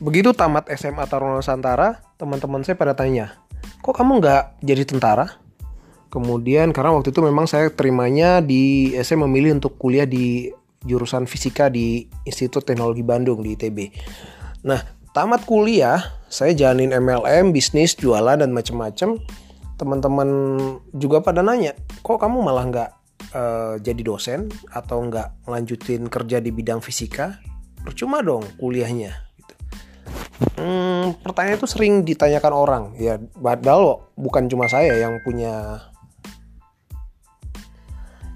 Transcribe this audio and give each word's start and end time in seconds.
Begitu 0.00 0.32
tamat 0.32 0.64
SMA 0.80 1.04
Taruna 1.04 1.36
Nusantara, 1.36 2.00
teman-teman 2.16 2.64
saya 2.64 2.72
pada 2.72 2.96
tanya, 2.96 3.36
kok 3.84 3.92
kamu 3.92 4.24
nggak 4.24 4.64
jadi 4.64 4.88
tentara? 4.88 5.28
Kemudian 6.08 6.72
karena 6.72 6.96
waktu 6.96 7.12
itu 7.12 7.20
memang 7.20 7.44
saya 7.44 7.68
terimanya 7.68 8.40
di 8.40 8.96
saya 8.96 9.20
memilih 9.28 9.60
untuk 9.60 9.76
kuliah 9.76 10.08
di 10.08 10.48
jurusan 10.88 11.28
fisika 11.28 11.68
di 11.68 12.08
Institut 12.24 12.64
Teknologi 12.64 13.04
Bandung 13.04 13.44
di 13.44 13.52
ITB. 13.52 13.78
Nah, 14.64 14.80
tamat 15.12 15.44
kuliah, 15.44 16.00
saya 16.32 16.56
jalanin 16.56 16.96
MLM, 16.96 17.52
bisnis, 17.52 17.92
jualan 17.92 18.40
dan 18.40 18.56
macam-macam. 18.56 19.20
Teman-teman 19.76 20.28
juga 20.96 21.20
pada 21.20 21.44
nanya, 21.44 21.76
kok 22.00 22.16
kamu 22.16 22.40
malah 22.40 22.64
nggak 22.72 22.90
uh, 23.36 23.74
jadi 23.76 24.00
dosen 24.00 24.48
atau 24.72 25.04
nggak 25.04 25.44
lanjutin 25.44 26.08
kerja 26.08 26.40
di 26.40 26.48
bidang 26.48 26.80
fisika? 26.80 27.36
Percuma 27.84 28.24
dong 28.24 28.48
kuliahnya. 28.56 29.29
Hmm, 30.40 31.20
pertanyaan 31.20 31.60
itu 31.60 31.68
sering 31.68 32.00
ditanyakan 32.00 32.52
orang. 32.56 32.84
Ya, 32.96 33.20
padahal 33.36 34.08
bukan 34.16 34.48
cuma 34.48 34.72
saya 34.72 34.96
yang 34.96 35.20
punya 35.20 35.84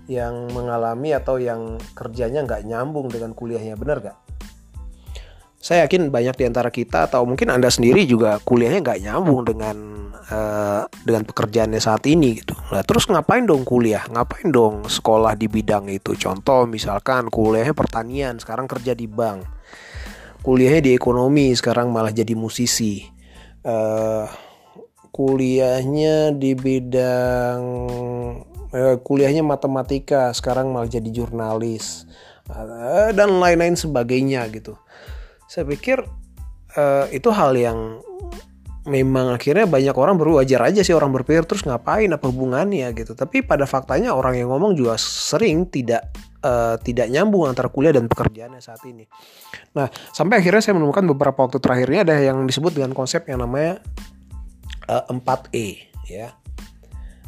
yang 0.05 0.53
mengalami 0.53 1.17
atau 1.17 1.41
yang 1.41 1.81
kerjanya 1.97 2.45
nggak 2.45 2.69
nyambung 2.69 3.09
dengan 3.09 3.33
kuliahnya 3.33 3.81
benar 3.81 4.05
nggak? 4.05 4.19
Saya 5.65 5.89
yakin 5.89 6.13
banyak 6.13 6.37
di 6.37 6.45
antara 6.45 6.69
kita 6.69 7.09
atau 7.09 7.25
mungkin 7.25 7.49
anda 7.49 7.73
sendiri 7.73 8.05
juga 8.05 8.37
kuliahnya 8.45 8.85
nggak 8.85 9.01
nyambung 9.01 9.49
dengan 9.49 9.77
uh, 10.29 10.85
dengan 11.09 11.25
pekerjaannya 11.25 11.81
saat 11.81 12.05
ini 12.05 12.37
gitu. 12.45 12.53
Nah 12.69 12.85
terus 12.85 13.09
ngapain 13.09 13.49
dong 13.49 13.65
kuliah? 13.65 14.05
Ngapain 14.05 14.53
dong 14.53 14.85
sekolah 14.85 15.33
di 15.41 15.49
bidang 15.49 15.89
itu? 15.89 16.13
Contoh 16.21 16.69
misalkan 16.69 17.33
kuliahnya 17.33 17.73
pertanian, 17.73 18.37
sekarang 18.37 18.69
kerja 18.69 18.93
di 18.93 19.09
bank. 19.09 19.49
Kuliahnya 20.45 20.85
di 20.85 20.93
ekonomi, 20.93 21.57
sekarang 21.57 21.89
malah 21.89 22.13
jadi 22.13 22.37
musisi. 22.37 23.01
Uh, 23.65 24.29
kuliahnya 25.15 26.35
di 26.35 26.59
bidang 26.59 27.63
eh, 28.75 28.99
kuliahnya 28.99 29.47
matematika 29.47 30.35
sekarang 30.35 30.75
malah 30.75 30.91
jadi 30.91 31.07
jurnalis 31.15 32.03
eh, 32.51 33.15
dan 33.15 33.39
lain-lain 33.39 33.79
sebagainya 33.79 34.43
gitu 34.51 34.75
saya 35.47 35.63
pikir 35.71 36.03
eh, 36.75 37.07
itu 37.15 37.31
hal 37.31 37.55
yang 37.55 38.03
memang 38.85 39.33
akhirnya 39.33 39.65
banyak 39.65 39.97
orang 39.97 40.21
baru 40.21 40.45
wajar 40.45 40.69
aja 40.69 40.85
sih 40.85 40.93
orang 40.93 41.09
berpikir 41.13 41.49
terus 41.49 41.65
ngapain? 41.65 42.09
Apa 42.13 42.29
hubungannya? 42.29 42.93
Gitu. 42.93 43.17
Tapi 43.17 43.41
pada 43.41 43.65
faktanya 43.65 44.13
orang 44.13 44.37
yang 44.37 44.53
ngomong 44.53 44.77
juga 44.77 45.01
sering 45.01 45.69
tidak 45.73 46.13
uh, 46.45 46.77
tidak 46.77 47.09
nyambung 47.09 47.49
antara 47.49 47.73
kuliah 47.73 47.97
dan 47.97 48.07
pekerjaannya 48.07 48.61
saat 48.61 48.85
ini. 48.85 49.09
Nah 49.73 49.89
sampai 50.13 50.45
akhirnya 50.45 50.61
saya 50.61 50.77
menemukan 50.77 51.05
beberapa 51.17 51.49
waktu 51.49 51.59
terakhirnya 51.59 52.01
ada 52.05 52.17
yang 52.21 52.45
disebut 52.45 52.77
dengan 52.77 52.93
konsep 52.93 53.25
yang 53.25 53.41
namanya 53.41 53.81
uh, 54.89 55.09
4E 55.09 55.69
ya. 56.05 56.37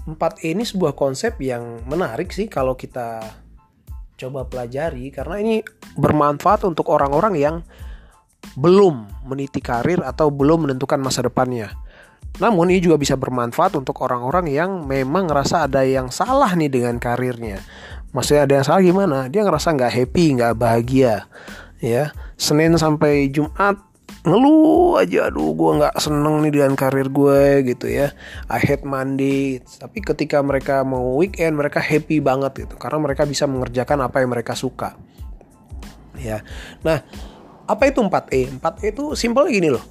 4E 0.07 0.55
ini 0.55 0.63
sebuah 0.63 0.95
konsep 0.95 1.41
yang 1.43 1.83
menarik 1.89 2.31
sih 2.31 2.47
kalau 2.47 2.77
kita 2.77 3.25
coba 4.17 4.48
pelajari 4.48 5.13
karena 5.13 5.37
ini 5.41 5.61
bermanfaat 5.97 6.65
untuk 6.65 6.89
orang-orang 6.89 7.35
yang 7.37 7.57
belum 8.55 9.27
meniti 9.27 9.58
karir 9.58 10.05
atau 10.06 10.30
belum 10.30 10.69
menentukan 10.70 11.02
masa 11.02 11.27
depannya. 11.27 11.75
Namun 12.36 12.69
ini 12.69 12.84
juga 12.84 13.00
bisa 13.00 13.16
bermanfaat 13.16 13.80
untuk 13.80 13.98
orang-orang 14.05 14.52
yang 14.52 14.84
memang 14.84 15.27
ngerasa 15.27 15.66
ada 15.66 15.83
yang 15.83 16.12
salah 16.12 16.52
nih 16.52 16.69
dengan 16.69 17.00
karirnya. 17.00 17.64
Maksudnya 18.12 18.44
ada 18.44 18.55
yang 18.61 18.67
salah 18.67 18.83
gimana? 18.84 19.19
Dia 19.33 19.42
ngerasa 19.42 19.72
nggak 19.72 19.92
happy, 19.92 20.24
nggak 20.36 20.55
bahagia. 20.56 21.27
Ya, 21.80 22.12
Senin 22.36 22.77
sampai 22.77 23.28
Jumat 23.33 23.80
ngeluh 24.27 24.98
aja 24.98 25.30
aduh 25.30 25.55
gue 25.55 25.70
nggak 25.79 26.02
seneng 26.02 26.42
nih 26.42 26.58
dengan 26.58 26.74
karir 26.74 27.06
gue 27.06 27.62
gitu 27.62 27.86
ya 27.86 28.11
I 28.51 28.58
hate 28.58 28.83
Monday 28.83 29.62
tapi 29.62 30.02
ketika 30.02 30.42
mereka 30.42 30.83
mau 30.83 31.14
weekend 31.14 31.55
mereka 31.55 31.79
happy 31.79 32.18
banget 32.18 32.67
gitu 32.67 32.74
karena 32.74 32.98
mereka 32.98 33.23
bisa 33.23 33.46
mengerjakan 33.46 34.02
apa 34.02 34.18
yang 34.18 34.35
mereka 34.35 34.58
suka 34.58 34.98
ya 36.18 36.42
nah 36.83 37.06
apa 37.67 37.83
itu 37.91 38.01
4E 38.03 38.63
4E 38.63 38.87
itu 38.95 39.05
simpel 39.19 39.51
gini 39.51 39.71
loh 39.71 39.83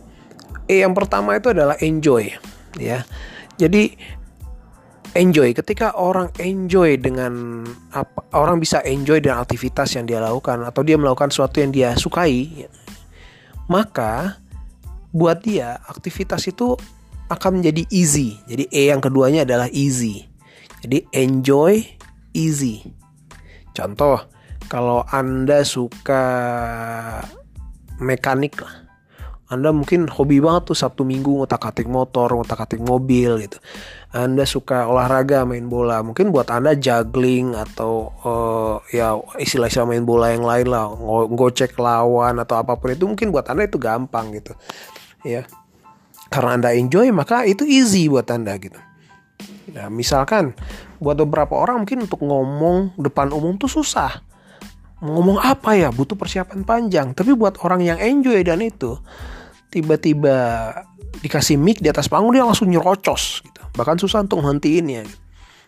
E 0.66 0.82
yang 0.82 0.98
pertama 0.98 1.38
itu 1.38 1.52
adalah 1.52 1.78
enjoy 1.84 2.32
ya 2.80 3.04
jadi 3.56 3.96
enjoy 5.16 5.56
ketika 5.56 5.96
orang 5.96 6.28
enjoy 6.42 7.00
dengan 7.00 7.64
apa 7.96 8.26
orang 8.36 8.60
bisa 8.60 8.84
enjoy 8.84 9.24
dengan 9.24 9.44
aktivitas 9.44 9.96
yang 9.96 10.10
dia 10.10 10.20
lakukan 10.20 10.64
atau 10.66 10.82
dia 10.84 11.00
melakukan 11.00 11.32
sesuatu 11.32 11.64
yang 11.64 11.72
dia 11.72 11.96
sukai 11.96 12.68
maka 13.72 14.40
buat 15.16 15.40
dia 15.40 15.80
aktivitas 15.88 16.44
itu 16.52 16.76
akan 17.30 17.62
menjadi 17.62 17.88
easy. 17.90 18.38
Jadi 18.46 18.70
E 18.70 18.92
yang 18.94 19.02
keduanya 19.02 19.48
adalah 19.48 19.72
easy. 19.74 20.30
Jadi 20.86 21.08
enjoy 21.16 21.82
easy. 22.38 22.86
Contoh, 23.74 24.22
kalau 24.70 25.02
Anda 25.10 25.66
suka 25.66 26.24
mekanik 28.00 28.60
lah 28.60 28.86
anda 29.46 29.70
mungkin 29.70 30.10
hobi 30.10 30.42
banget 30.42 30.74
tuh 30.74 30.78
Sabtu 30.78 31.06
Minggu 31.06 31.46
ngotak-atik 31.46 31.86
motor, 31.86 32.34
ngotak-atik 32.34 32.82
mobil 32.82 33.46
gitu. 33.46 33.62
Anda 34.10 34.42
suka 34.42 34.90
olahraga, 34.90 35.46
main 35.46 35.70
bola. 35.70 36.02
Mungkin 36.02 36.34
buat 36.34 36.50
Anda 36.50 36.74
juggling 36.74 37.54
atau 37.54 38.10
uh, 38.26 38.82
ya 38.90 39.14
istilah-istilah 39.38 39.86
main 39.86 40.02
bola 40.02 40.34
yang 40.34 40.42
lain 40.42 40.66
lah, 40.66 40.90
ngocek 41.30 41.78
lawan 41.78 42.42
atau 42.42 42.58
apa 42.58 42.74
pun 42.74 42.90
itu 42.90 43.06
mungkin 43.06 43.30
buat 43.30 43.46
Anda 43.46 43.70
itu 43.70 43.78
gampang 43.78 44.34
gitu. 44.34 44.58
Ya. 45.22 45.46
Karena 46.34 46.58
Anda 46.58 46.74
enjoy 46.74 47.14
maka 47.14 47.46
itu 47.46 47.70
easy 47.70 48.10
buat 48.10 48.26
Anda 48.34 48.58
gitu. 48.58 48.82
Nah, 49.78 49.94
misalkan 49.94 50.58
buat 50.98 51.22
beberapa 51.22 51.54
orang 51.54 51.86
mungkin 51.86 52.10
untuk 52.10 52.26
ngomong 52.26 52.98
depan 52.98 53.30
umum 53.30 53.62
tuh 53.62 53.70
susah 53.70 54.26
ngomong 55.08 55.38
apa 55.42 55.78
ya? 55.78 55.94
Butuh 55.94 56.18
persiapan 56.18 56.66
panjang. 56.66 57.08
Tapi 57.14 57.38
buat 57.38 57.62
orang 57.62 57.86
yang 57.86 57.98
enjoy 58.02 58.42
dan 58.42 58.62
itu 58.62 58.98
tiba-tiba 59.70 60.72
dikasih 61.20 61.60
mic 61.60 61.84
di 61.84 61.92
atas 61.92 62.08
panggung 62.08 62.32
dia 62.32 62.48
langsung 62.48 62.72
nyerocos 62.72 63.44
gitu. 63.44 63.62
Bahkan 63.76 64.00
susah 64.00 64.24
untuk 64.24 64.40
menghentiinnya 64.40 65.04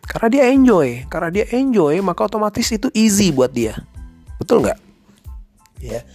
karena 0.07 0.27
dia 0.31 0.43
enjoy. 0.49 1.03
Karena 1.11 1.29
dia 1.29 1.45
enjoy 1.51 1.99
maka 1.99 2.25
otomatis 2.25 2.71
itu 2.71 2.87
easy 2.95 3.35
buat 3.35 3.51
dia. 3.51 3.75
Betul 4.39 4.63
nggak? 4.63 4.79
Ya. 5.83 6.07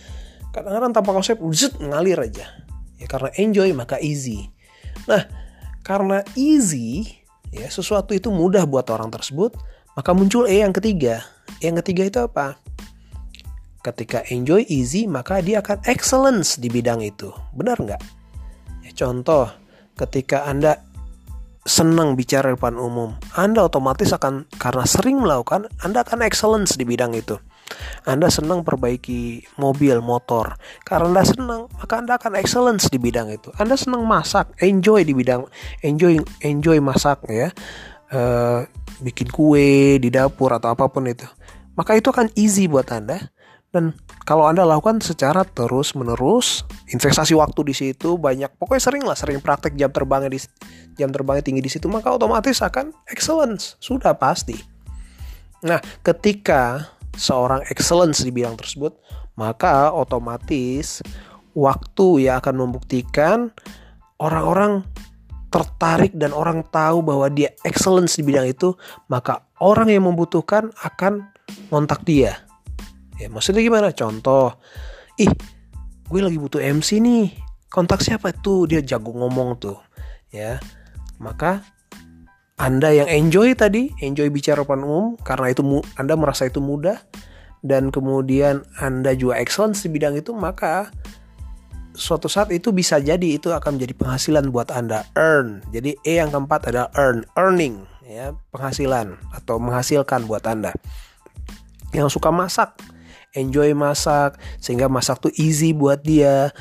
Kadang-kadang 0.53 0.93
tanpa 0.97 1.11
konsep 1.13 1.37
zut 1.53 1.77
ngalir 1.79 2.17
aja. 2.17 2.49
Ya 2.97 3.07
karena 3.07 3.29
enjoy 3.37 3.69
maka 3.77 4.01
easy. 4.01 4.49
Nah 5.05 5.29
karena 5.85 6.25
easy 6.33 7.21
ya 7.53 7.69
sesuatu 7.69 8.17
itu 8.17 8.33
mudah 8.33 8.65
buat 8.65 8.89
orang 8.89 9.13
tersebut 9.13 9.53
maka 9.93 10.17
muncul 10.17 10.49
E 10.49 10.65
yang 10.65 10.73
ketiga. 10.73 11.21
Yang 11.61 11.85
ketiga 11.85 12.03
itu 12.09 12.19
apa 12.25 12.57
Ketika 13.83 14.23
enjoy 14.31 14.63
easy, 14.71 15.11
maka 15.11 15.43
dia 15.43 15.59
akan 15.59 15.83
excellence 15.91 16.55
di 16.55 16.71
bidang 16.71 17.03
itu. 17.03 17.35
Benar 17.51 17.83
nggak? 17.83 18.03
Ya, 18.87 18.91
contoh, 18.95 19.51
ketika 19.99 20.47
Anda 20.47 20.79
senang 21.67 22.15
bicara 22.15 22.51
di 22.51 22.59
depan 22.59 22.79
umum, 22.79 23.19
Anda 23.35 23.67
otomatis 23.67 24.15
akan 24.15 24.47
karena 24.55 24.87
sering 24.87 25.19
melakukan, 25.19 25.67
Anda 25.83 26.07
akan 26.07 26.23
excellence 26.23 26.79
di 26.79 26.87
bidang 26.87 27.15
itu. 27.15 27.39
Anda 28.07 28.29
senang 28.29 28.67
perbaiki 28.67 29.47
mobil, 29.57 30.03
motor. 30.03 30.59
Karena 30.83 31.11
Anda 31.11 31.25
senang, 31.25 31.63
maka 31.75 31.95
Anda 31.99 32.19
akan 32.19 32.33
excellence 32.39 32.87
di 32.87 32.99
bidang 33.03 33.31
itu. 33.35 33.49
Anda 33.57 33.79
senang 33.79 34.05
masak, 34.05 34.55
enjoy 34.61 35.07
di 35.07 35.15
bidang, 35.15 35.47
enjoy 35.83 36.21
enjoy 36.43 36.79
masak 36.79 37.25
ya. 37.31 37.49
Uh, 38.13 38.69
bikin 39.01 39.33
kue 39.33 39.97
di 39.97 40.13
dapur 40.13 40.53
atau 40.53 40.77
apa 40.77 40.85
pun 40.93 41.09
itu. 41.09 41.25
Maka 41.73 41.97
itu 41.97 42.13
akan 42.13 42.29
easy 42.37 42.69
buat 42.69 42.85
Anda 42.93 43.32
dan 43.73 43.97
kalau 44.29 44.45
Anda 44.45 44.69
lakukan 44.69 45.01
secara 45.01 45.49
terus-menerus, 45.49 46.69
investasi 46.93 47.33
waktu 47.33 47.73
di 47.73 47.75
situ 47.75 48.21
banyak, 48.21 48.53
pokoknya 48.61 48.83
sering 48.85 49.03
lah, 49.09 49.17
sering 49.17 49.41
praktek 49.41 49.81
jam 49.81 49.89
terbangnya 49.89 50.29
di 50.29 50.39
jam 51.01 51.09
terbangnya 51.09 51.41
tinggi 51.41 51.65
di 51.65 51.73
situ, 51.73 51.89
maka 51.89 52.13
otomatis 52.13 52.61
akan 52.61 52.93
excellence, 53.09 53.81
sudah 53.81 54.13
pasti. 54.13 54.61
Nah, 55.65 55.81
ketika 56.05 56.93
seorang 57.17 57.65
excellence 57.73 58.21
di 58.21 58.29
bidang 58.29 58.61
tersebut, 58.61 58.93
maka 59.41 59.89
otomatis 59.89 61.01
waktu 61.57 62.29
yang 62.29 62.45
akan 62.45 62.69
membuktikan 62.69 63.49
orang-orang 64.21 64.85
tertarik 65.49 66.13
dan 66.13 66.37
orang 66.37 66.61
tahu 66.69 67.01
bahwa 67.01 67.33
dia 67.33 67.57
excellence 67.65 68.21
di 68.21 68.23
bidang 68.29 68.53
itu, 68.53 68.77
maka 69.09 69.49
orang 69.65 69.89
yang 69.89 70.05
membutuhkan 70.05 70.69
akan 70.85 71.33
kontak 71.73 72.05
dia 72.05 72.52
Ya 73.23 73.29
maksudnya 73.31 73.63
gimana? 73.63 73.95
Contoh, 73.95 74.59
ih 75.15 75.31
gue 76.11 76.21
lagi 76.21 76.39
butuh 76.43 76.59
MC 76.59 76.99
nih. 76.99 77.31
Kontak 77.71 78.03
siapa 78.03 78.35
tuh? 78.35 78.67
Dia 78.67 78.83
jago 78.83 79.15
ngomong 79.15 79.63
tuh. 79.63 79.79
Ya. 80.35 80.59
Maka 81.23 81.63
anda 82.63 82.95
yang 82.95 83.11
enjoy 83.11 83.59
tadi, 83.59 83.91
enjoy 83.99 84.31
bicara 84.31 84.63
depan 84.63 84.87
umum 84.87 85.19
karena 85.19 85.51
itu 85.51 85.83
Anda 85.99 86.15
merasa 86.15 86.47
itu 86.47 86.63
mudah 86.63 86.95
dan 87.67 87.91
kemudian 87.91 88.63
Anda 88.79 89.19
juga 89.19 89.39
excellence 89.43 89.83
di 89.83 89.91
bidang 89.91 90.15
itu, 90.15 90.31
maka 90.31 90.91
suatu 91.99 92.31
saat 92.31 92.55
itu 92.55 92.71
bisa 92.71 93.03
jadi 93.03 93.39
itu 93.39 93.51
akan 93.51 93.79
menjadi 93.79 93.95
penghasilan 93.99 94.45
buat 94.55 94.71
Anda. 94.71 95.03
Earn. 95.19 95.67
Jadi 95.75 95.99
E 96.07 96.23
yang 96.23 96.31
keempat 96.31 96.71
adalah 96.71 96.91
earn, 96.95 97.27
earning 97.35 97.83
ya, 98.07 98.31
penghasilan 98.55 99.19
atau 99.35 99.59
menghasilkan 99.59 100.31
buat 100.31 100.47
Anda. 100.47 100.71
Yang 101.91 102.15
suka 102.15 102.31
masak, 102.31 102.79
enjoy 103.33 103.73
masak 103.73 104.37
sehingga 104.61 104.87
masak 104.89 105.21
tuh 105.25 105.33
easy 105.41 105.73
buat 105.73 106.05
dia. 106.05 106.53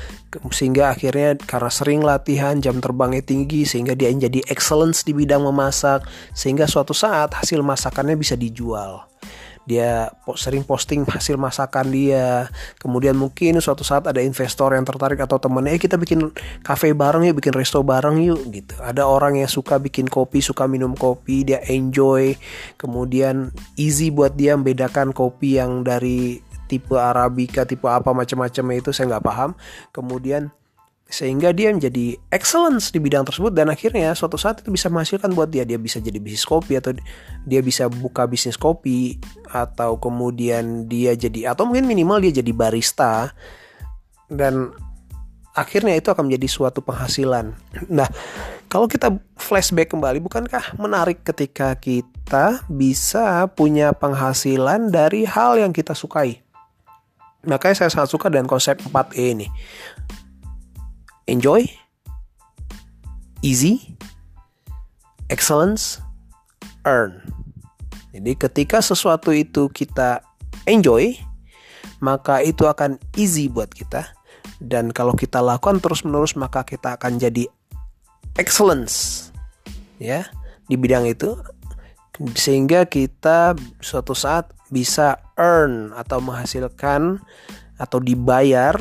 Sehingga 0.52 0.96
akhirnya 0.96 1.36
karena 1.40 1.72
sering 1.72 2.02
latihan 2.02 2.60
jam 2.64 2.80
terbangnya 2.80 3.24
tinggi 3.24 3.68
sehingga 3.68 3.96
dia 3.96 4.12
jadi 4.12 4.44
excellence 4.48 5.04
di 5.04 5.12
bidang 5.12 5.44
memasak 5.44 6.08
sehingga 6.32 6.66
suatu 6.68 6.96
saat 6.96 7.36
hasil 7.36 7.60
masakannya 7.64 8.16
bisa 8.16 8.40
dijual. 8.40 9.12
Dia 9.62 10.10
sering 10.42 10.66
posting 10.66 11.06
hasil 11.06 11.38
masakan 11.38 11.94
dia. 11.94 12.50
Kemudian 12.82 13.14
mungkin 13.14 13.62
suatu 13.62 13.86
saat 13.86 14.10
ada 14.10 14.18
investor 14.18 14.74
yang 14.74 14.82
tertarik 14.82 15.22
atau 15.22 15.38
temennya 15.38 15.78
eh 15.78 15.82
kita 15.82 16.02
bikin 16.02 16.34
cafe 16.66 16.98
bareng 16.98 17.30
yuk 17.30 17.38
bikin 17.38 17.54
resto 17.54 17.86
bareng 17.86 18.18
yuk 18.26 18.42
gitu. 18.50 18.74
Ada 18.82 19.06
orang 19.06 19.38
yang 19.38 19.52
suka 19.52 19.78
bikin 19.78 20.10
kopi 20.10 20.42
suka 20.42 20.66
minum 20.66 20.98
kopi 20.98 21.46
dia 21.46 21.62
enjoy. 21.70 22.34
Kemudian 22.82 23.54
easy 23.78 24.10
buat 24.10 24.34
dia 24.34 24.58
membedakan 24.58 25.14
kopi 25.14 25.62
yang 25.62 25.86
dari 25.86 26.42
tipe 26.72 26.96
arabica 26.96 27.68
tipe 27.68 27.84
apa 27.92 28.16
macam-macamnya 28.16 28.80
itu 28.80 28.96
saya 28.96 29.12
nggak 29.12 29.26
paham 29.28 29.52
kemudian 29.92 30.48
sehingga 31.12 31.52
dia 31.52 31.76
menjadi 31.76 32.16
excellence 32.32 32.88
di 32.96 33.04
bidang 33.04 33.28
tersebut 33.28 33.52
dan 33.52 33.68
akhirnya 33.68 34.16
suatu 34.16 34.40
saat 34.40 34.64
itu 34.64 34.72
bisa 34.72 34.88
menghasilkan 34.88 35.36
buat 35.36 35.52
dia 35.52 35.68
dia 35.68 35.76
bisa 35.76 36.00
jadi 36.00 36.24
bisnis 36.24 36.48
kopi 36.48 36.80
atau 36.80 36.96
dia 37.44 37.60
bisa 37.60 37.92
buka 37.92 38.24
bisnis 38.24 38.56
kopi 38.56 39.20
atau 39.52 40.00
kemudian 40.00 40.88
dia 40.88 41.12
jadi 41.12 41.52
atau 41.52 41.68
mungkin 41.68 41.84
minimal 41.84 42.24
dia 42.24 42.40
jadi 42.40 42.56
barista 42.56 43.36
dan 44.32 44.72
akhirnya 45.52 46.00
itu 46.00 46.08
akan 46.08 46.32
menjadi 46.32 46.48
suatu 46.48 46.80
penghasilan. 46.80 47.52
Nah, 47.92 48.08
kalau 48.72 48.88
kita 48.88 49.12
flashback 49.36 49.92
kembali, 49.92 50.24
bukankah 50.24 50.80
menarik 50.80 51.28
ketika 51.28 51.76
kita 51.76 52.64
bisa 52.72 53.52
punya 53.52 53.92
penghasilan 53.92 54.90
dari 54.90 55.28
hal 55.28 55.60
yang 55.60 55.76
kita 55.76 55.92
sukai? 55.92 56.41
Makanya 57.48 57.86
saya 57.86 57.90
sangat 57.90 58.10
suka 58.14 58.30
dengan 58.30 58.46
konsep 58.46 58.78
4E 58.86 59.26
ini 59.34 59.48
enjoy, 61.30 61.64
easy, 63.42 63.98
excellence, 65.32 66.04
earn. 66.84 67.24
Jadi 68.12 68.36
ketika 68.36 68.84
sesuatu 68.84 69.32
itu 69.32 69.72
kita 69.72 70.20
enjoy, 70.68 71.16
maka 72.04 72.44
itu 72.44 72.68
akan 72.68 73.00
easy 73.16 73.48
buat 73.48 73.72
kita. 73.72 74.12
Dan 74.62 74.94
kalau 74.94 75.18
kita 75.18 75.42
lakukan 75.42 75.82
terus-menerus 75.82 76.38
maka 76.38 76.62
kita 76.62 76.94
akan 76.94 77.18
jadi 77.18 77.50
excellence 78.38 79.28
ya 79.98 80.26
di 80.70 80.78
bidang 80.78 81.10
itu 81.10 81.34
sehingga 82.36 82.86
kita 82.86 83.56
suatu 83.80 84.12
saat 84.12 84.52
bisa 84.72 85.20
earn 85.36 85.92
atau 85.96 86.24
menghasilkan 86.24 87.20
atau 87.76 88.00
dibayar 88.00 88.78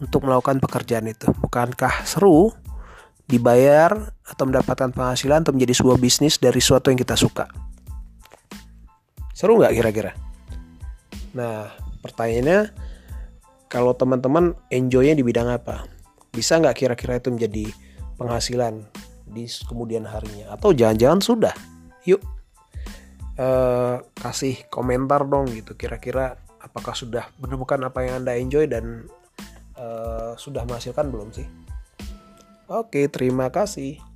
untuk 0.00 0.24
melakukan 0.24 0.58
pekerjaan 0.58 1.06
itu. 1.06 1.28
Bukankah 1.44 2.08
seru 2.08 2.50
dibayar 3.30 4.10
atau 4.26 4.44
mendapatkan 4.48 4.90
penghasilan 4.90 5.46
untuk 5.46 5.54
menjadi 5.54 5.74
sebuah 5.78 5.98
bisnis 6.00 6.40
dari 6.40 6.58
sesuatu 6.58 6.90
yang 6.90 6.98
kita 6.98 7.14
suka? 7.14 7.46
Seru 9.36 9.60
nggak 9.60 9.72
kira-kira? 9.76 10.12
Nah, 11.36 11.70
pertanyaannya, 12.02 12.74
kalau 13.70 13.94
teman-teman 13.94 14.58
enjoynya 14.72 15.14
di 15.14 15.22
bidang 15.22 15.46
apa? 15.46 15.86
Bisa 16.34 16.58
nggak 16.58 16.74
kira-kira 16.74 17.22
itu 17.22 17.30
menjadi 17.30 17.70
penghasilan 18.18 18.82
di 19.30 19.46
kemudian 19.68 20.02
harinya? 20.10 20.58
Atau 20.58 20.74
jangan-jangan 20.74 21.20
sudah? 21.22 21.54
Yuk, 22.08 22.18
eh, 23.40 23.96
kasih 24.20 24.68
komentar 24.68 25.24
dong 25.24 25.48
gitu. 25.48 25.72
Kira-kira 25.80 26.36
apakah 26.60 26.92
sudah 26.92 27.32
menemukan 27.40 27.80
apa 27.88 28.04
yang 28.04 28.22
Anda 28.22 28.36
enjoy 28.36 28.68
dan 28.68 29.08
uh, 29.80 30.36
sudah 30.36 30.68
menghasilkan 30.68 31.08
belum 31.08 31.32
sih? 31.32 31.48
Oke, 32.68 33.08
terima 33.08 33.48
kasih. 33.48 34.09